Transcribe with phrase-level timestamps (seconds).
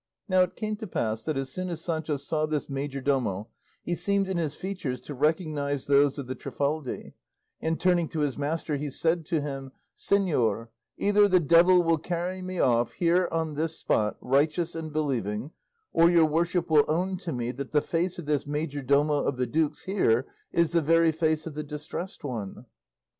[0.27, 3.49] Now it came to pass that as soon as Sancho saw this majordomo
[3.83, 7.13] he seemed in his features to recognise those of the Trifaldi,
[7.61, 12.41] and turning to his master, he said to him, "Señor, either the devil will carry
[12.41, 15.51] me off, here on this spot, righteous and believing,
[15.93, 19.45] or your worship will own to me that the face of this majordomo of the
[19.45, 22.65] duke's here is the very face of the Distressed One."